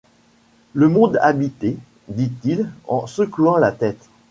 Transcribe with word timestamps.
Le 0.73 0.89
monde 0.89 1.19
habité! 1.21 1.77
dit-il 2.07 2.67
en 2.87 3.05
secouant 3.05 3.57
la 3.57 3.71
tête. 3.71 4.09